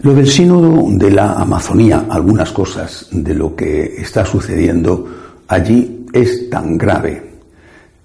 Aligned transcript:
Lo 0.00 0.14
del 0.14 0.28
sínodo 0.28 0.84
de 0.92 1.10
la 1.10 1.32
Amazonía, 1.32 2.06
algunas 2.08 2.52
cosas 2.52 3.08
de 3.10 3.34
lo 3.34 3.56
que 3.56 3.96
está 4.00 4.24
sucediendo 4.24 5.06
allí 5.48 6.06
es 6.12 6.48
tan 6.48 6.78
grave, 6.78 7.40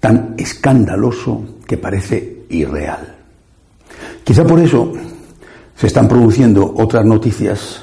tan 0.00 0.34
escandaloso 0.36 1.60
que 1.64 1.76
parece 1.76 2.46
irreal. 2.50 3.14
Quizá 4.24 4.44
por 4.44 4.58
eso 4.58 4.92
se 5.76 5.86
están 5.86 6.08
produciendo 6.08 6.74
otras 6.78 7.04
noticias 7.04 7.80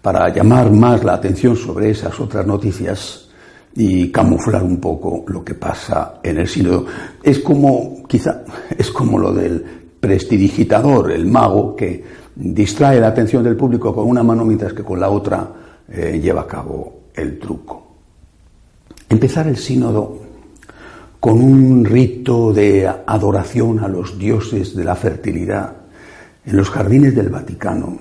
para 0.00 0.32
llamar 0.32 0.70
más 0.70 1.02
la 1.02 1.14
atención 1.14 1.56
sobre 1.56 1.90
esas 1.90 2.20
otras 2.20 2.46
noticias 2.46 3.28
y 3.74 4.12
camuflar 4.12 4.62
un 4.62 4.80
poco 4.80 5.24
lo 5.26 5.44
que 5.44 5.54
pasa 5.54 6.20
en 6.22 6.38
el 6.38 6.46
sínodo. 6.46 6.86
Es 7.20 7.40
como, 7.40 8.04
quizá, 8.06 8.44
es 8.78 8.92
como 8.92 9.18
lo 9.18 9.32
del 9.34 9.64
prestidigitador, 9.98 11.10
el 11.10 11.26
mago 11.26 11.74
que 11.74 12.20
distrae 12.40 12.98
la 12.98 13.08
atención 13.08 13.44
del 13.44 13.56
público 13.56 13.94
con 13.94 14.08
una 14.08 14.22
mano 14.22 14.44
mientras 14.44 14.72
que 14.72 14.82
con 14.82 14.98
la 14.98 15.10
otra 15.10 15.52
eh, 15.88 16.18
lleva 16.22 16.42
a 16.42 16.46
cabo 16.46 17.00
el 17.14 17.38
truco. 17.38 17.86
Empezar 19.08 19.46
el 19.46 19.56
sínodo 19.56 20.18
con 21.18 21.42
un 21.42 21.84
rito 21.84 22.52
de 22.52 22.88
adoración 22.88 23.80
a 23.80 23.88
los 23.88 24.18
dioses 24.18 24.74
de 24.74 24.84
la 24.84 24.96
fertilidad 24.96 25.72
en 26.46 26.56
los 26.56 26.70
jardines 26.70 27.14
del 27.14 27.28
Vaticano, 27.28 27.98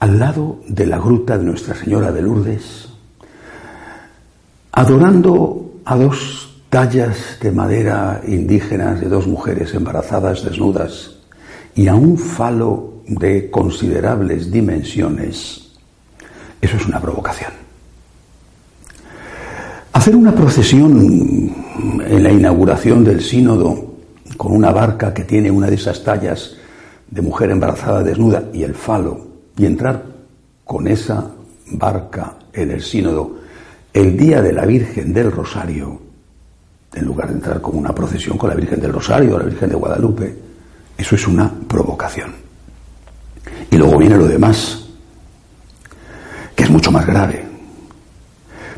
al 0.00 0.18
lado 0.18 0.60
de 0.66 0.86
la 0.86 0.98
gruta 0.98 1.38
de 1.38 1.44
Nuestra 1.44 1.76
Señora 1.76 2.10
de 2.10 2.22
Lourdes, 2.22 2.88
adorando 4.72 5.74
a 5.84 5.96
dos 5.96 6.62
tallas 6.68 7.38
de 7.40 7.52
madera 7.52 8.20
indígenas 8.26 9.00
de 9.00 9.08
dos 9.08 9.26
mujeres 9.26 9.74
embarazadas 9.74 10.44
desnudas 10.44 11.16
y 11.74 11.86
a 11.86 11.94
un 11.94 12.18
falo 12.18 12.99
de 13.10 13.50
considerables 13.50 14.52
dimensiones, 14.52 15.72
eso 16.60 16.76
es 16.76 16.86
una 16.86 17.00
provocación. 17.00 17.52
Hacer 19.92 20.14
una 20.14 20.32
procesión 20.32 21.52
en 22.06 22.22
la 22.22 22.30
inauguración 22.30 23.02
del 23.02 23.20
sínodo 23.20 23.96
con 24.36 24.52
una 24.52 24.70
barca 24.70 25.12
que 25.12 25.24
tiene 25.24 25.50
una 25.50 25.66
de 25.66 25.74
esas 25.74 26.04
tallas 26.04 26.56
de 27.10 27.20
mujer 27.20 27.50
embarazada 27.50 28.04
desnuda 28.04 28.44
y 28.52 28.62
el 28.62 28.74
falo, 28.74 29.26
y 29.56 29.66
entrar 29.66 30.04
con 30.64 30.86
esa 30.86 31.32
barca 31.72 32.34
en 32.52 32.70
el 32.70 32.80
sínodo 32.80 33.38
el 33.92 34.16
día 34.16 34.40
de 34.40 34.52
la 34.52 34.66
Virgen 34.66 35.12
del 35.12 35.32
Rosario, 35.32 36.00
en 36.94 37.04
lugar 37.04 37.28
de 37.28 37.34
entrar 37.34 37.60
con 37.60 37.76
una 37.76 37.92
procesión 37.92 38.38
con 38.38 38.50
la 38.50 38.54
Virgen 38.54 38.80
del 38.80 38.92
Rosario 38.92 39.34
o 39.34 39.38
la 39.40 39.46
Virgen 39.46 39.68
de 39.68 39.74
Guadalupe, 39.74 40.36
eso 40.96 41.16
es 41.16 41.26
una 41.26 41.52
provocación. 41.66 42.49
Y 43.70 43.76
luego 43.76 43.98
viene 43.98 44.16
lo 44.16 44.26
demás, 44.26 44.84
que 46.54 46.64
es 46.64 46.70
mucho 46.70 46.90
más 46.90 47.06
grave. 47.06 47.44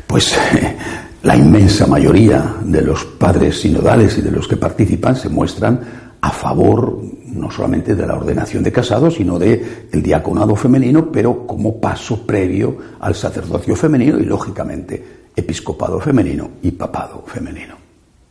Pues 0.05 0.37
la 1.23 1.35
inmensa 1.35 1.87
mayoría 1.87 2.55
de 2.63 2.81
los 2.81 3.03
padres 3.05 3.61
sinodales 3.61 4.17
y 4.17 4.21
de 4.21 4.31
los 4.31 4.47
que 4.47 4.57
participan 4.57 5.15
se 5.15 5.29
muestran 5.29 6.03
a 6.21 6.29
favor 6.29 7.01
no 7.25 7.49
solamente 7.51 7.95
de 7.95 8.07
la 8.07 8.15
ordenación 8.15 8.63
de 8.63 8.71
casados, 8.71 9.15
sino 9.15 9.39
de 9.39 9.89
diaconado 9.91 10.55
femenino, 10.55 11.11
pero 11.11 11.45
como 11.45 11.81
paso 11.81 12.25
previo 12.25 12.77
al 12.99 13.15
sacerdocio 13.15 13.75
femenino 13.75 14.19
y 14.19 14.25
lógicamente 14.25 15.23
episcopado 15.35 15.99
femenino 15.99 16.51
y 16.61 16.71
papado 16.71 17.23
femenino. 17.25 17.75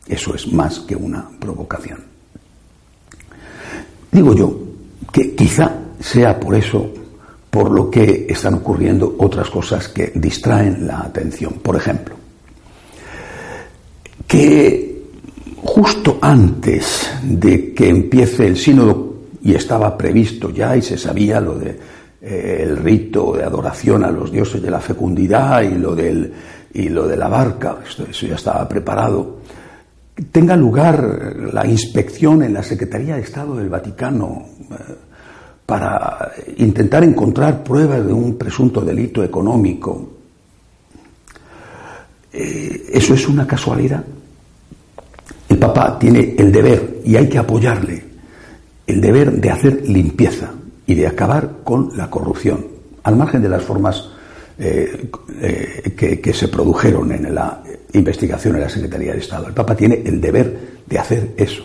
Eso 0.07 0.33
es 0.33 0.51
más 0.51 0.79
que 0.79 0.95
una 0.95 1.27
provocación. 1.39 1.99
Digo 4.11 4.33
yo 4.33 4.59
que 5.11 5.35
quizá 5.35 5.71
sea 6.03 6.37
por 6.37 6.53
eso 6.55 6.91
por 7.49 7.71
lo 7.71 7.89
que 7.89 8.25
están 8.29 8.55
ocurriendo 8.55 9.15
otras 9.19 9.49
cosas 9.49 9.87
que 9.87 10.11
distraen 10.15 10.85
la 10.85 11.01
atención. 11.01 11.53
Por 11.61 11.75
ejemplo, 11.75 12.15
que 14.27 15.03
justo 15.57 16.17
antes 16.19 17.09
de 17.23 17.73
que 17.73 17.87
empiece 17.89 18.47
el 18.47 18.57
sínodo, 18.57 19.13
y 19.43 19.53
estaba 19.53 19.97
previsto 19.97 20.49
ya 20.49 20.75
y 20.75 20.81
se 20.81 20.97
sabía 20.97 21.39
lo 21.39 21.55
de 21.59 21.77
eh, 22.21 22.73
rito 22.81 23.33
de 23.33 23.43
adoración 23.43 24.05
a 24.05 24.11
los 24.11 24.31
dioses 24.31 24.61
de 24.61 24.71
la 24.71 24.79
fecundidad 24.79 25.61
y 25.61 25.75
lo 25.75 25.93
del 25.93 26.33
y 26.73 26.89
lo 26.89 27.07
de 27.07 27.17
la 27.17 27.27
barca, 27.27 27.77
eso 27.85 28.25
ya 28.25 28.33
estaba 28.33 28.67
preparado, 28.67 29.41
tenga 30.31 30.55
lugar 30.55 31.35
la 31.53 31.67
inspección 31.67 32.41
en 32.41 32.53
la 32.53 32.63
Secretaría 32.63 33.15
de 33.15 33.21
Estado 33.21 33.57
del 33.57 33.69
Vaticano 33.69 34.43
eh, 34.71 34.95
para 35.73 36.31
intentar 36.57 37.03
encontrar 37.03 37.63
pruebas 37.63 38.05
de 38.05 38.13
un 38.13 38.37
presunto 38.37 38.81
delito 38.81 39.23
económico. 39.23 40.07
Eh, 42.31 42.91
¿Eso 42.93 43.15
es 43.15 43.27
una 43.27 43.47
casualidad? 43.47 44.03
El 45.49 45.57
Papa 45.57 45.97
tiene 45.97 46.35
el 46.37 46.51
deber, 46.51 47.01
y 47.03 47.15
hay 47.15 47.27
que 47.27 47.39
apoyarle, 47.39 48.03
el 48.85 49.01
deber 49.01 49.31
de 49.41 49.49
hacer 49.49 49.89
limpieza 49.89 50.51
y 50.85 50.93
de 50.93 51.07
acabar 51.07 51.63
con 51.63 51.97
la 51.97 52.07
corrupción, 52.07 52.67
al 53.01 53.15
margen 53.15 53.41
de 53.41 53.49
las 53.49 53.63
formas 53.63 54.09
eh, 54.59 55.09
eh, 55.41 55.95
que, 55.97 56.21
que, 56.21 56.33
se 56.35 56.49
produjeron 56.49 57.11
en 57.13 57.33
la 57.33 57.63
investigación 57.93 58.57
en 58.57 58.61
la 58.61 58.69
Secretaría 58.69 59.13
de 59.13 59.19
Estado. 59.21 59.47
El 59.47 59.55
Papa 59.55 59.75
tiene 59.75 60.03
el 60.05 60.21
deber 60.21 60.83
de 60.85 60.99
hacer 60.99 61.33
eso. 61.35 61.63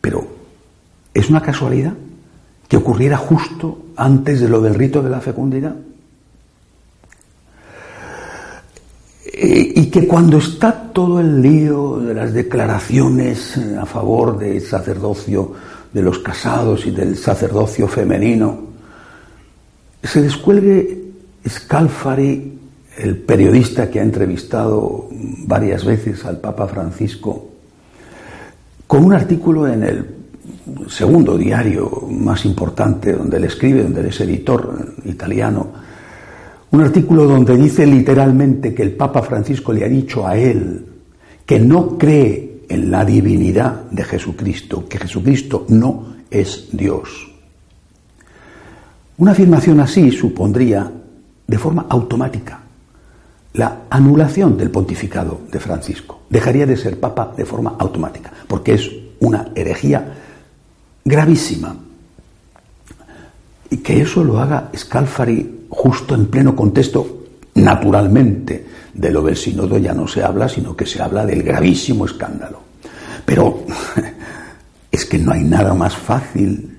Pero, 0.00 0.26
¿es 1.14 1.30
una 1.30 1.40
casualidad? 1.40 1.92
Que 2.72 2.78
ocurriera 2.78 3.18
justo 3.18 3.82
antes 3.96 4.40
de 4.40 4.48
lo 4.48 4.62
del 4.62 4.74
rito 4.74 5.02
de 5.02 5.10
la 5.10 5.20
fecundidad. 5.20 5.76
Y 9.30 9.90
que 9.90 10.08
cuando 10.08 10.38
está 10.38 10.90
todo 10.90 11.20
el 11.20 11.42
lío 11.42 11.98
de 11.98 12.14
las 12.14 12.32
declaraciones 12.32 13.58
a 13.78 13.84
favor 13.84 14.38
del 14.38 14.62
sacerdocio 14.62 15.52
de 15.92 16.00
los 16.00 16.20
casados 16.20 16.86
y 16.86 16.92
del 16.92 17.18
sacerdocio 17.18 17.86
femenino, 17.86 18.58
se 20.02 20.22
descuelgue 20.22 21.12
Scalfari, 21.46 22.58
el 22.96 23.18
periodista 23.18 23.90
que 23.90 24.00
ha 24.00 24.02
entrevistado 24.02 25.08
varias 25.44 25.84
veces 25.84 26.24
al 26.24 26.40
Papa 26.40 26.66
Francisco, 26.68 27.50
con 28.86 29.04
un 29.04 29.12
artículo 29.12 29.68
en 29.68 29.82
el 29.82 30.21
segundo 30.88 31.36
diario 31.36 32.06
más 32.10 32.44
importante 32.44 33.12
donde 33.12 33.36
él 33.36 33.44
escribe, 33.44 33.82
donde 33.82 34.00
él 34.00 34.06
es 34.06 34.20
editor 34.20 34.94
italiano, 35.04 35.72
un 36.70 36.80
artículo 36.80 37.26
donde 37.26 37.56
dice 37.56 37.86
literalmente 37.86 38.74
que 38.74 38.82
el 38.82 38.92
Papa 38.92 39.22
Francisco 39.22 39.72
le 39.72 39.84
ha 39.84 39.88
dicho 39.88 40.26
a 40.26 40.36
él 40.36 40.86
que 41.44 41.58
no 41.58 41.98
cree 41.98 42.62
en 42.68 42.90
la 42.90 43.04
divinidad 43.04 43.90
de 43.90 44.04
Jesucristo, 44.04 44.88
que 44.88 44.98
Jesucristo 44.98 45.66
no 45.68 46.14
es 46.30 46.68
Dios. 46.72 47.28
Una 49.18 49.32
afirmación 49.32 49.80
así 49.80 50.10
supondría 50.10 50.90
de 51.46 51.58
forma 51.58 51.86
automática 51.88 52.60
la 53.54 53.82
anulación 53.90 54.56
del 54.56 54.70
pontificado 54.70 55.42
de 55.50 55.60
Francisco. 55.60 56.22
Dejaría 56.30 56.64
de 56.64 56.76
ser 56.76 56.98
papa 56.98 57.34
de 57.36 57.44
forma 57.44 57.76
automática, 57.78 58.32
porque 58.48 58.74
es 58.74 58.90
una 59.20 59.48
herejía 59.54 60.21
gravísima. 61.04 61.76
Y 63.70 63.78
que 63.78 64.02
eso 64.02 64.22
lo 64.22 64.38
haga 64.38 64.70
Scalfari 64.76 65.66
justo 65.68 66.14
en 66.14 66.26
pleno 66.26 66.54
contexto, 66.54 67.24
naturalmente, 67.54 68.66
de 68.92 69.10
lo 69.10 69.22
del 69.22 69.36
sínodo 69.36 69.78
ya 69.78 69.94
no 69.94 70.06
se 70.06 70.22
habla, 70.22 70.48
sino 70.48 70.76
que 70.76 70.86
se 70.86 71.02
habla 71.02 71.24
del 71.24 71.42
gravísimo 71.42 72.04
escándalo. 72.04 72.60
Pero 73.24 73.64
es 74.90 75.06
que 75.06 75.18
no 75.18 75.32
hay 75.32 75.44
nada 75.44 75.74
más 75.74 75.96
fácil 75.96 76.72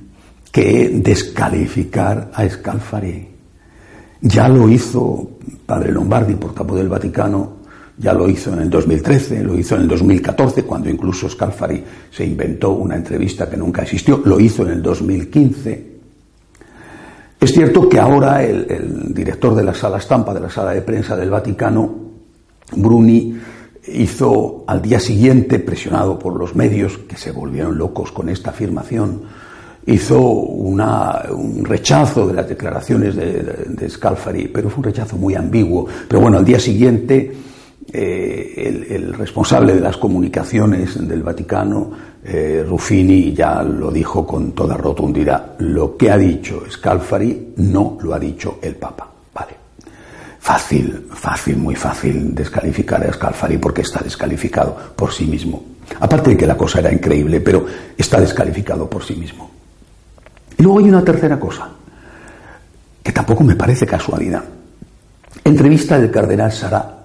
que 0.51 0.89
descalificar 0.93 2.31
a 2.33 2.47
Scalfari. 2.47 3.27
Ya 4.21 4.47
lo 4.47 4.69
hizo 4.69 5.31
Padre 5.65 5.91
Lombardi, 5.91 6.35
portavoz 6.35 6.77
del 6.77 6.89
Vaticano, 6.89 7.62
ya 7.97 8.13
lo 8.13 8.27
hizo 8.27 8.53
en 8.53 8.59
el 8.59 8.69
2013, 8.69 9.43
lo 9.43 9.57
hizo 9.57 9.75
en 9.75 9.81
el 9.81 9.87
2014, 9.87 10.63
cuando 10.63 10.89
incluso 10.89 11.29
Scalfari 11.29 11.83
se 12.11 12.25
inventó 12.25 12.71
una 12.71 12.95
entrevista 12.95 13.49
que 13.49 13.57
nunca 13.57 13.83
existió, 13.83 14.21
lo 14.25 14.39
hizo 14.39 14.63
en 14.63 14.69
el 14.69 14.81
2015. 14.81 15.93
Es 17.39 17.51
cierto 17.51 17.89
que 17.89 17.99
ahora 17.99 18.43
el, 18.43 19.13
director 19.13 19.53
de 19.53 19.63
la 19.63 19.73
sala 19.73 19.97
estampa, 19.97 20.33
de 20.33 20.39
la 20.39 20.49
sala 20.49 20.71
de 20.71 20.81
prensa 20.81 21.15
del 21.15 21.29
Vaticano, 21.29 22.03
Bruni, 22.75 23.37
hizo 23.87 24.63
al 24.65 24.81
día 24.81 24.99
siguiente, 24.99 25.59
presionado 25.59 26.17
por 26.17 26.35
los 26.35 26.55
medios, 26.55 26.97
que 26.97 27.17
se 27.17 27.31
volvieron 27.31 27.77
locos 27.77 28.11
con 28.11 28.29
esta 28.29 28.51
afirmación, 28.51 29.21
hizo 29.85 30.19
un 30.21 31.65
rechazo 31.65 32.25
de 32.27 32.33
las 32.33 32.47
declaraciones 32.47 33.15
de, 33.15 33.89
Scalfari, 33.89 34.47
pero 34.47 34.69
fue 34.69 34.77
un 34.77 34.85
rechazo 34.85 35.17
muy 35.17 35.35
ambiguo. 35.35 35.85
Pero 36.07 36.21
bueno, 36.21 36.37
al 36.37 36.45
día 36.45 36.59
siguiente 36.59 37.33
eh, 37.91 38.85
el, 38.89 39.13
responsable 39.13 39.73
de 39.73 39.81
las 39.81 39.97
comunicaciones 39.97 41.07
del 41.07 41.23
Vaticano, 41.23 41.91
eh, 42.23 42.63
Ruffini, 42.67 43.33
ya 43.33 43.61
lo 43.63 43.91
dijo 43.91 44.25
con 44.25 44.53
toda 44.53 44.77
rotundidad. 44.77 45.55
Lo 45.59 45.97
que 45.97 46.11
ha 46.11 46.17
dicho 46.17 46.63
Scalfari 46.69 47.53
no 47.57 47.97
lo 48.01 48.13
ha 48.13 48.19
dicho 48.19 48.59
el 48.61 48.75
Papa. 48.75 49.09
Vale. 49.33 49.55
Fácil, 50.39 51.07
fácil, 51.11 51.57
muy 51.57 51.75
fácil 51.75 52.33
descalificar 52.33 53.05
a 53.05 53.13
Scalfari 53.13 53.57
porque 53.57 53.81
está 53.81 54.01
descalificado 54.01 54.75
por 54.95 55.11
sí 55.11 55.25
mismo. 55.25 55.63
Aparte 55.99 56.31
de 56.31 56.37
que 56.37 56.47
la 56.47 56.57
cosa 56.57 56.79
era 56.79 56.91
increíble, 56.91 57.41
pero 57.41 57.65
está 57.97 58.19
descalificado 58.19 58.89
por 58.89 59.03
sí 59.03 59.15
mismo. 59.15 59.51
Y 60.57 60.63
luego 60.63 60.79
hay 60.79 60.85
una 60.85 61.03
tercera 61.03 61.39
cosa, 61.39 61.69
que 63.01 63.11
tampoco 63.11 63.43
me 63.43 63.55
parece 63.55 63.85
casualidad. 63.85 64.43
Entrevista 65.43 65.99
del 65.99 66.09
cardenal 66.09 66.51
Sará, 66.51 67.02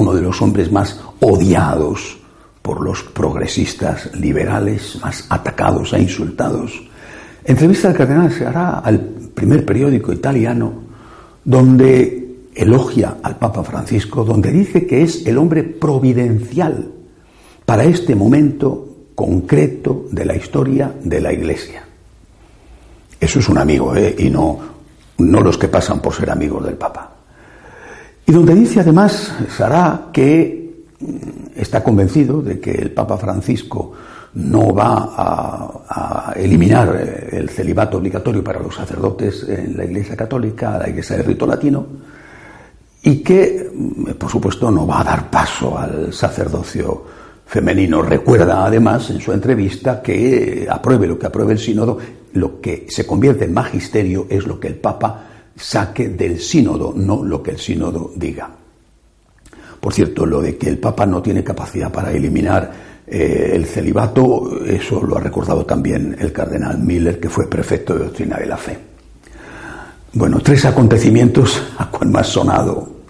uno 0.00 0.14
de 0.14 0.22
los 0.22 0.40
hombres 0.40 0.72
más 0.72 0.98
odiados 1.20 2.16
por 2.62 2.80
los 2.80 3.02
progresistas 3.02 4.10
liberales, 4.16 4.98
más 5.02 5.26
atacados 5.28 5.92
e 5.92 6.00
insultados. 6.00 6.72
Entrevista 7.44 7.88
del 7.88 7.98
cardenal 7.98 8.32
Sará 8.32 8.78
al 8.78 8.98
primer 8.98 9.64
periódico 9.66 10.10
italiano, 10.10 10.72
donde 11.44 12.48
elogia 12.54 13.18
al 13.22 13.36
Papa 13.36 13.62
Francisco, 13.62 14.24
donde 14.24 14.50
dice 14.50 14.86
que 14.86 15.02
es 15.02 15.26
el 15.26 15.36
hombre 15.36 15.64
providencial 15.64 16.92
para 17.66 17.84
este 17.84 18.14
momento 18.14 18.88
concreto 19.14 20.06
de 20.10 20.24
la 20.24 20.34
historia 20.34 20.94
de 21.04 21.20
la 21.20 21.30
Iglesia. 21.30 21.84
Eso 23.20 23.38
es 23.38 23.48
un 23.50 23.58
amigo, 23.58 23.94
¿eh? 23.94 24.16
y 24.18 24.30
no, 24.30 24.58
no 25.18 25.40
los 25.42 25.58
que 25.58 25.68
pasan 25.68 26.00
por 26.00 26.14
ser 26.14 26.30
amigos 26.30 26.64
del 26.64 26.76
Papa. 26.76 27.09
Y 28.30 28.32
donde 28.32 28.54
dice 28.54 28.78
además 28.78 29.34
Sará 29.48 30.02
que 30.12 30.84
mm, 31.00 31.58
está 31.58 31.82
convencido 31.82 32.40
de 32.40 32.60
que 32.60 32.70
el 32.70 32.92
Papa 32.92 33.18
Francisco 33.18 33.92
no 34.34 34.72
va 34.72 35.82
a, 35.88 36.32
eliminar 36.36 36.94
eh, 36.94 37.38
el 37.38 37.50
celibato 37.50 37.98
obligatorio 37.98 38.44
para 38.44 38.60
los 38.60 38.76
sacerdotes 38.76 39.44
en 39.48 39.76
la 39.76 39.84
Iglesia 39.84 40.14
Católica, 40.14 40.78
la 40.78 40.88
Iglesia 40.88 41.16
de 41.16 41.24
Rito 41.24 41.44
Latino, 41.44 41.84
y 43.02 43.16
que, 43.16 43.68
mm, 43.74 44.12
por 44.12 44.30
supuesto, 44.30 44.70
no 44.70 44.86
va 44.86 45.00
a 45.00 45.04
dar 45.04 45.28
paso 45.28 45.76
al 45.76 46.12
sacerdocio 46.12 47.02
femenino. 47.46 48.00
Recuerda 48.00 48.64
además 48.64 49.10
en 49.10 49.20
su 49.20 49.32
entrevista 49.32 50.00
que 50.00 50.68
apruebe 50.70 51.08
lo 51.08 51.18
que 51.18 51.26
apruebe 51.26 51.54
el 51.54 51.58
sínodo, 51.58 51.98
lo 52.34 52.60
que 52.60 52.86
se 52.88 53.04
convierte 53.04 53.46
en 53.46 53.52
magisterio 53.52 54.28
es 54.30 54.46
lo 54.46 54.60
que 54.60 54.68
el 54.68 54.76
Papa 54.76 55.29
saque 55.60 56.08
del 56.08 56.40
sínodo, 56.40 56.92
no 56.96 57.22
lo 57.22 57.42
que 57.42 57.52
el 57.52 57.58
sínodo 57.58 58.12
diga. 58.16 58.50
Por 59.80 59.92
cierto, 59.94 60.26
lo 60.26 60.42
de 60.42 60.56
que 60.56 60.68
el 60.68 60.78
Papa 60.78 61.06
no 61.06 61.22
tiene 61.22 61.42
capacidad 61.42 61.90
para 61.90 62.12
eliminar 62.12 62.72
eh, 63.06 63.52
el 63.54 63.66
celibato, 63.66 64.64
eso 64.64 65.02
lo 65.02 65.16
ha 65.16 65.20
recordado 65.20 65.64
también 65.64 66.16
el 66.18 66.32
cardenal 66.32 66.78
Miller, 66.78 67.18
que 67.18 67.28
fue 67.28 67.48
prefecto 67.48 67.94
de 67.94 68.04
doctrina 68.04 68.36
de 68.36 68.46
la 68.46 68.56
fe. 68.56 68.78
Bueno, 70.12 70.40
tres 70.40 70.64
acontecimientos 70.64 71.62
a 71.78 71.90
cual 71.90 72.10
más 72.10 72.26
sonado. 72.26 73.00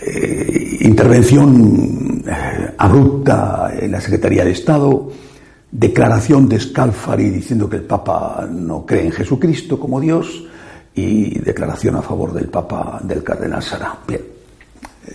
Eh, 0.00 0.78
intervención 0.80 2.24
eh, 2.26 2.74
abrupta 2.78 3.72
en 3.78 3.92
la 3.92 4.00
Secretaría 4.00 4.44
de 4.44 4.52
Estado, 4.52 5.10
declaración 5.70 6.48
de 6.48 6.58
Scalfari 6.58 7.30
diciendo 7.30 7.68
que 7.68 7.76
el 7.76 7.84
Papa 7.84 8.48
no 8.50 8.84
cree 8.84 9.06
en 9.06 9.12
Jesucristo 9.12 9.78
como 9.78 10.00
Dios 10.00 10.46
y 10.94 11.38
declaración 11.38 11.96
a 11.96 12.02
favor 12.02 12.32
del 12.32 12.48
Papa 12.48 13.00
del 13.02 13.22
Cardenal 13.22 13.62
Sara. 13.62 13.96
Bien, 14.06 14.20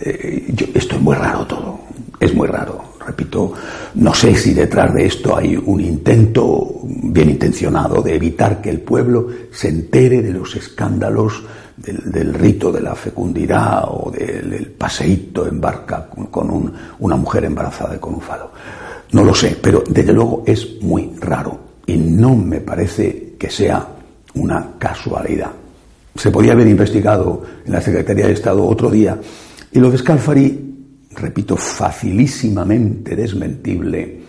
eh, 0.00 0.54
esto 0.74 0.96
es 0.96 1.00
muy 1.00 1.14
raro 1.14 1.46
todo, 1.46 1.80
es 2.18 2.34
muy 2.34 2.48
raro. 2.48 2.84
Repito, 3.06 3.54
no 3.94 4.12
sé 4.12 4.34
si 4.34 4.52
detrás 4.52 4.92
de 4.92 5.06
esto 5.06 5.34
hay 5.34 5.56
un 5.56 5.80
intento 5.80 6.80
bien 6.84 7.30
intencionado 7.30 8.02
de 8.02 8.16
evitar 8.16 8.60
que 8.60 8.68
el 8.68 8.80
pueblo 8.80 9.28
se 9.50 9.68
entere 9.68 10.20
de 10.20 10.32
los 10.32 10.54
escándalos 10.56 11.42
del, 11.78 12.34
rito 12.34 12.70
de 12.70 12.82
la 12.82 12.94
fecundidad 12.94 13.84
o 13.88 14.10
del, 14.10 14.66
paseíto 14.72 15.46
en 15.46 15.60
barca 15.60 16.06
con, 16.30 16.72
una 16.98 17.16
mujer 17.16 17.44
embarazada 17.44 17.98
con 17.98 18.14
un 18.14 18.20
falo. 18.20 18.50
No 19.12 19.24
lo 19.24 19.34
sé, 19.34 19.56
pero 19.60 19.82
desde 19.88 20.12
luego 20.12 20.42
es 20.46 20.82
muy 20.82 21.14
raro 21.18 21.58
y 21.86 21.96
no 21.96 22.36
me 22.36 22.60
parece 22.60 23.36
que 23.38 23.48
sea 23.48 23.86
una 24.34 24.72
casualidad. 24.78 25.52
Se 26.14 26.30
podía 26.30 26.52
haber 26.52 26.66
investigado 26.66 27.42
en 27.64 27.72
la 27.72 27.80
Secretaría 27.80 28.26
de 28.26 28.32
Estado 28.32 28.66
otro 28.66 28.90
día 28.90 29.18
y 29.72 29.78
lo 29.78 29.90
de 29.90 29.98
Scalfari, 29.98 30.74
repito, 31.12 31.56
facilísimamente 31.56 33.14
desmentible, 33.14 34.20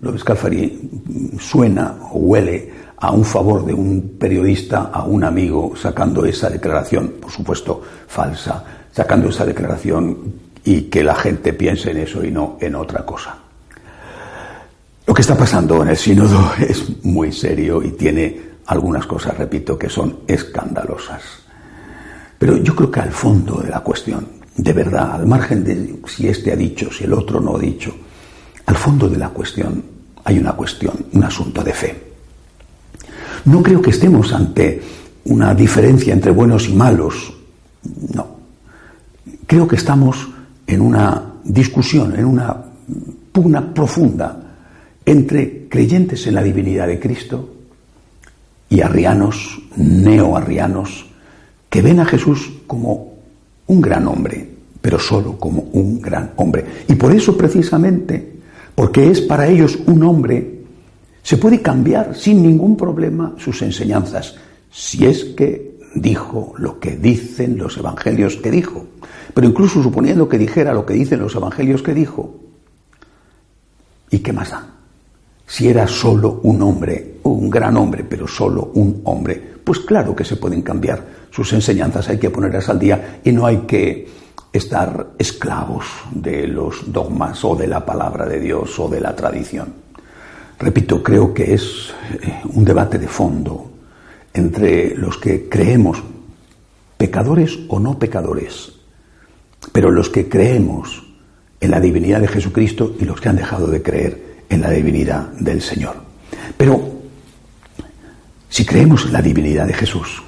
lo 0.00 0.12
de 0.12 0.18
Scalfari 0.18 0.90
suena 1.38 1.96
o 2.12 2.18
huele 2.18 2.70
a 2.96 3.12
un 3.12 3.24
favor 3.24 3.64
de 3.64 3.72
un 3.72 4.16
periodista, 4.18 4.90
a 4.92 5.04
un 5.04 5.24
amigo, 5.24 5.72
sacando 5.74 6.24
esa 6.24 6.50
declaración, 6.50 7.14
por 7.20 7.30
supuesto 7.30 7.82
falsa, 8.06 8.64
sacando 8.92 9.28
esa 9.28 9.46
declaración 9.46 10.18
y 10.64 10.82
que 10.82 11.02
la 11.02 11.14
gente 11.14 11.54
piense 11.54 11.92
en 11.92 11.98
eso 11.98 12.24
y 12.24 12.30
no 12.30 12.58
en 12.60 12.74
otra 12.74 13.04
cosa. 13.04 13.38
Lo 15.06 15.14
que 15.14 15.22
está 15.22 15.36
pasando 15.36 15.82
en 15.82 15.88
el 15.88 15.96
sínodo 15.96 16.52
es 16.60 17.04
muy 17.04 17.32
serio 17.32 17.82
y 17.82 17.92
tiene 17.92 18.49
algunas 18.66 19.06
cosas, 19.06 19.36
repito, 19.36 19.78
que 19.78 19.88
son 19.88 20.20
escandalosas. 20.26 21.22
Pero 22.38 22.56
yo 22.56 22.74
creo 22.74 22.90
que 22.90 23.00
al 23.00 23.12
fondo 23.12 23.60
de 23.60 23.68
la 23.68 23.80
cuestión, 23.80 24.26
de 24.56 24.72
verdad, 24.72 25.12
al 25.12 25.26
margen 25.26 25.64
de 25.64 26.00
si 26.06 26.28
este 26.28 26.52
ha 26.52 26.56
dicho, 26.56 26.90
si 26.92 27.04
el 27.04 27.12
otro 27.12 27.40
no 27.40 27.56
ha 27.56 27.58
dicho, 27.58 27.94
al 28.66 28.76
fondo 28.76 29.08
de 29.08 29.18
la 29.18 29.28
cuestión 29.30 29.82
hay 30.24 30.38
una 30.38 30.52
cuestión, 30.52 30.94
un 31.12 31.24
asunto 31.24 31.62
de 31.62 31.72
fe. 31.72 32.02
No 33.44 33.62
creo 33.62 33.80
que 33.80 33.90
estemos 33.90 34.32
ante 34.32 34.82
una 35.24 35.54
diferencia 35.54 36.12
entre 36.12 36.30
buenos 36.30 36.68
y 36.68 36.74
malos. 36.74 37.32
No. 38.14 38.38
Creo 39.46 39.66
que 39.66 39.76
estamos 39.76 40.28
en 40.66 40.80
una 40.80 41.34
discusión, 41.44 42.16
en 42.16 42.24
una 42.24 42.56
pugna 43.32 43.72
profunda 43.72 44.40
entre 45.04 45.68
creyentes 45.68 46.26
en 46.26 46.34
la 46.34 46.42
divinidad 46.42 46.86
de 46.86 47.00
Cristo 47.00 47.59
y 48.70 48.80
arrianos, 48.80 49.60
neoarrianos, 49.76 51.06
que 51.68 51.82
ven 51.82 52.00
a 52.00 52.06
Jesús 52.06 52.50
como 52.66 53.14
un 53.66 53.80
gran 53.80 54.06
hombre, 54.06 54.48
pero 54.80 54.98
solo 54.98 55.36
como 55.36 55.68
un 55.72 56.00
gran 56.00 56.32
hombre. 56.36 56.64
Y 56.88 56.94
por 56.94 57.12
eso 57.12 57.36
precisamente, 57.36 58.32
porque 58.74 59.10
es 59.10 59.20
para 59.20 59.46
ellos 59.46 59.78
un 59.86 60.02
hombre 60.04 60.60
se 61.22 61.36
puede 61.36 61.60
cambiar 61.60 62.16
sin 62.16 62.42
ningún 62.42 62.76
problema 62.76 63.34
sus 63.38 63.60
enseñanzas, 63.62 64.36
si 64.70 65.04
es 65.04 65.24
que 65.24 65.78
dijo 65.94 66.54
lo 66.56 66.78
que 66.78 66.96
dicen 66.96 67.58
los 67.58 67.76
evangelios 67.76 68.36
que 68.36 68.50
dijo. 68.50 68.86
Pero 69.34 69.46
incluso 69.46 69.82
suponiendo 69.82 70.28
que 70.28 70.38
dijera 70.38 70.72
lo 70.72 70.86
que 70.86 70.94
dicen 70.94 71.20
los 71.20 71.34
evangelios 71.34 71.82
que 71.82 71.94
dijo, 71.94 72.40
¿y 74.10 74.20
qué 74.20 74.32
más 74.32 74.50
da? 74.50 74.79
Si 75.50 75.68
era 75.68 75.88
solo 75.88 76.38
un 76.44 76.62
hombre, 76.62 77.16
un 77.24 77.50
gran 77.50 77.76
hombre, 77.76 78.04
pero 78.08 78.28
solo 78.28 78.70
un 78.74 79.00
hombre, 79.02 79.54
pues 79.64 79.80
claro 79.80 80.14
que 80.14 80.24
se 80.24 80.36
pueden 80.36 80.62
cambiar 80.62 81.04
sus 81.28 81.52
enseñanzas, 81.52 82.08
hay 82.08 82.18
que 82.18 82.30
ponerlas 82.30 82.68
al 82.68 82.78
día 82.78 83.18
y 83.24 83.32
no 83.32 83.46
hay 83.46 83.56
que 83.66 84.08
estar 84.52 85.08
esclavos 85.18 85.86
de 86.12 86.46
los 86.46 86.92
dogmas 86.92 87.44
o 87.44 87.56
de 87.56 87.66
la 87.66 87.84
palabra 87.84 88.26
de 88.26 88.38
Dios 88.38 88.78
o 88.78 88.88
de 88.88 89.00
la 89.00 89.16
tradición. 89.16 89.74
Repito, 90.56 91.02
creo 91.02 91.34
que 91.34 91.52
es 91.52 91.92
eh, 92.22 92.42
un 92.54 92.64
debate 92.64 93.00
de 93.00 93.08
fondo 93.08 93.72
entre 94.32 94.94
los 94.94 95.18
que 95.18 95.48
creemos, 95.48 96.00
pecadores 96.96 97.58
o 97.66 97.80
no 97.80 97.98
pecadores, 97.98 98.72
pero 99.72 99.90
los 99.90 100.10
que 100.10 100.28
creemos 100.28 101.02
en 101.60 101.72
la 101.72 101.80
divinidad 101.80 102.20
de 102.20 102.28
Jesucristo 102.28 102.94
y 103.00 103.04
los 103.04 103.20
que 103.20 103.30
han 103.30 103.36
dejado 103.36 103.66
de 103.66 103.82
creer 103.82 104.29
en 104.50 104.60
la 104.60 104.70
divinidad 104.70 105.28
del 105.38 105.62
Señor. 105.62 105.96
Pero 106.56 107.00
si 108.48 108.66
creemos 108.66 109.06
en 109.06 109.12
la 109.12 109.22
divinidad 109.22 109.66
de 109.66 109.72
Jesús, 109.72 110.22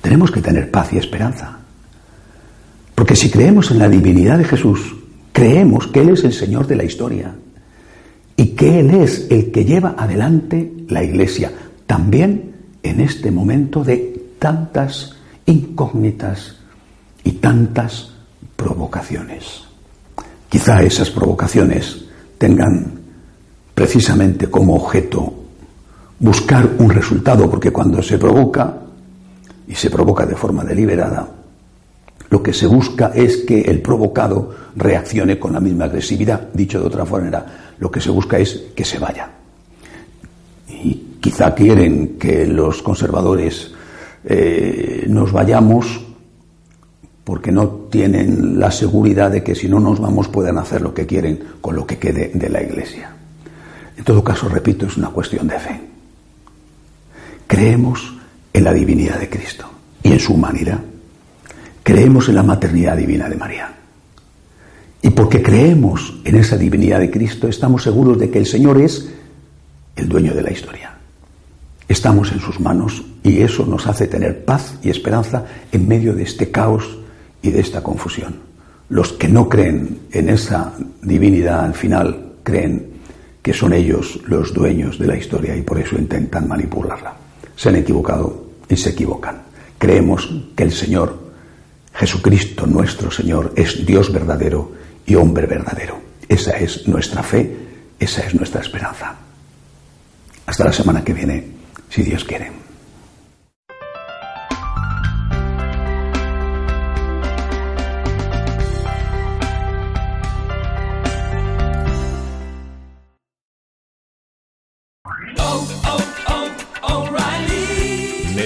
tenemos 0.00 0.30
que 0.30 0.40
tener 0.40 0.70
paz 0.70 0.92
y 0.92 0.98
esperanza. 0.98 1.58
Porque 2.94 3.16
si 3.16 3.30
creemos 3.30 3.70
en 3.70 3.80
la 3.80 3.88
divinidad 3.88 4.38
de 4.38 4.44
Jesús, 4.44 4.94
creemos 5.32 5.88
que 5.88 6.00
Él 6.00 6.10
es 6.10 6.24
el 6.24 6.32
Señor 6.32 6.66
de 6.66 6.76
la 6.76 6.84
historia 6.84 7.34
y 8.36 8.46
que 8.50 8.80
Él 8.80 8.90
es 8.90 9.26
el 9.30 9.50
que 9.50 9.64
lleva 9.64 9.96
adelante 9.98 10.72
la 10.88 11.02
Iglesia, 11.02 11.52
también 11.86 12.54
en 12.82 13.00
este 13.00 13.30
momento 13.30 13.82
de 13.82 14.34
tantas 14.38 15.16
incógnitas 15.46 16.56
y 17.24 17.32
tantas 17.32 18.12
provocaciones. 18.56 19.64
Quizá 20.48 20.82
esas 20.82 21.10
provocaciones 21.10 22.04
tengan 22.38 22.97
precisamente 23.78 24.50
como 24.50 24.74
objeto 24.74 25.32
buscar 26.18 26.68
un 26.80 26.90
resultado, 26.90 27.48
porque 27.48 27.70
cuando 27.70 28.02
se 28.02 28.18
provoca, 28.18 28.74
y 29.68 29.74
se 29.76 29.88
provoca 29.88 30.26
de 30.26 30.34
forma 30.34 30.64
deliberada, 30.64 31.28
lo 32.28 32.42
que 32.42 32.52
se 32.52 32.66
busca 32.66 33.12
es 33.14 33.36
que 33.36 33.60
el 33.60 33.80
provocado 33.80 34.52
reaccione 34.74 35.38
con 35.38 35.52
la 35.52 35.60
misma 35.60 35.84
agresividad. 35.84 36.48
Dicho 36.52 36.80
de 36.80 36.88
otra 36.88 37.06
forma, 37.06 37.46
lo 37.78 37.88
que 37.88 38.00
se 38.00 38.10
busca 38.10 38.36
es 38.36 38.64
que 38.74 38.84
se 38.84 38.98
vaya. 38.98 39.30
Y 40.68 41.18
quizá 41.20 41.54
quieren 41.54 42.18
que 42.18 42.48
los 42.48 42.82
conservadores 42.82 43.70
eh, 44.24 45.04
nos 45.06 45.30
vayamos 45.30 46.04
porque 47.22 47.52
no 47.52 47.68
tienen 47.88 48.58
la 48.58 48.72
seguridad 48.72 49.30
de 49.30 49.44
que 49.44 49.54
si 49.54 49.68
no 49.68 49.78
nos 49.78 50.00
vamos 50.00 50.26
puedan 50.26 50.58
hacer 50.58 50.82
lo 50.82 50.92
que 50.92 51.06
quieren 51.06 51.38
con 51.60 51.76
lo 51.76 51.86
que 51.86 51.98
quede 51.98 52.32
de 52.34 52.48
la 52.48 52.60
Iglesia. 52.60 53.14
En 53.98 54.04
todo 54.04 54.22
caso, 54.22 54.48
repito, 54.48 54.86
es 54.86 54.96
una 54.96 55.08
cuestión 55.08 55.48
de 55.48 55.58
fe. 55.58 55.80
Creemos 57.48 58.14
en 58.52 58.64
la 58.64 58.72
divinidad 58.72 59.18
de 59.18 59.28
Cristo 59.28 59.68
y 60.04 60.12
en 60.12 60.20
su 60.20 60.34
humanidad. 60.34 60.78
Creemos 61.82 62.28
en 62.28 62.36
la 62.36 62.44
maternidad 62.44 62.96
divina 62.96 63.28
de 63.28 63.36
María. 63.36 63.74
Y 65.02 65.10
porque 65.10 65.42
creemos 65.42 66.14
en 66.24 66.36
esa 66.36 66.56
divinidad 66.56 67.00
de 67.00 67.10
Cristo, 67.10 67.48
estamos 67.48 67.82
seguros 67.82 68.18
de 68.18 68.30
que 68.30 68.38
el 68.38 68.46
Señor 68.46 68.80
es 68.80 69.08
el 69.96 70.08
dueño 70.08 70.32
de 70.32 70.42
la 70.42 70.52
historia. 70.52 70.94
Estamos 71.88 72.30
en 72.30 72.40
sus 72.40 72.60
manos 72.60 73.04
y 73.24 73.40
eso 73.40 73.66
nos 73.66 73.86
hace 73.88 74.06
tener 74.06 74.44
paz 74.44 74.78
y 74.82 74.90
esperanza 74.90 75.44
en 75.72 75.88
medio 75.88 76.14
de 76.14 76.22
este 76.22 76.52
caos 76.52 76.98
y 77.42 77.50
de 77.50 77.60
esta 77.60 77.82
confusión. 77.82 78.36
Los 78.90 79.12
que 79.12 79.28
no 79.28 79.48
creen 79.48 79.98
en 80.12 80.28
esa 80.28 80.74
divinidad 81.02 81.64
al 81.64 81.74
final 81.74 82.34
creen 82.44 82.97
que 83.42 83.52
son 83.52 83.72
ellos 83.72 84.20
los 84.26 84.52
dueños 84.52 84.98
de 84.98 85.06
la 85.06 85.16
historia 85.16 85.56
y 85.56 85.62
por 85.62 85.78
eso 85.78 85.96
intentan 85.96 86.48
manipularla. 86.48 87.14
Se 87.56 87.68
han 87.68 87.76
equivocado 87.76 88.44
y 88.68 88.76
se 88.76 88.90
equivocan. 88.90 89.42
Creemos 89.78 90.28
que 90.56 90.64
el 90.64 90.72
Señor, 90.72 91.18
Jesucristo 91.94 92.66
nuestro 92.66 93.10
Señor, 93.10 93.52
es 93.56 93.86
Dios 93.86 94.12
verdadero 94.12 94.72
y 95.06 95.14
hombre 95.14 95.46
verdadero. 95.46 96.00
Esa 96.28 96.58
es 96.58 96.86
nuestra 96.86 97.22
fe, 97.22 97.56
esa 97.98 98.26
es 98.26 98.34
nuestra 98.34 98.60
esperanza. 98.60 99.16
Hasta 100.46 100.64
la 100.64 100.72
semana 100.72 101.04
que 101.04 101.14
viene, 101.14 101.44
si 101.88 102.02
Dios 102.02 102.24
quiere. 102.24 102.67